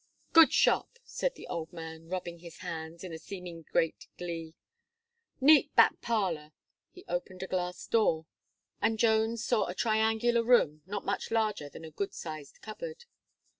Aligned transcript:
"Good 0.33 0.51
shop," 0.51 0.97
said 1.03 1.35
the 1.35 1.45
old 1.45 1.71
man, 1.71 2.07
rubbing 2.09 2.39
his 2.39 2.57
hands, 2.65 3.03
in 3.03 3.15
seeming 3.19 3.65
great 3.71 4.07
glee; 4.17 4.55
"neat 5.39 5.75
back 5.75 6.01
parlour;" 6.01 6.53
he 6.89 7.05
opened 7.07 7.43
a 7.43 7.47
glass 7.47 7.85
door, 7.85 8.25
and 8.81 8.97
Jones 8.97 9.45
saw 9.45 9.67
a 9.67 9.75
triangular 9.75 10.41
room, 10.43 10.81
not 10.87 11.05
much 11.05 11.29
larger 11.29 11.69
than 11.69 11.85
a 11.85 11.91
good 11.91 12.15
sized 12.15 12.61
cupboard. 12.63 13.05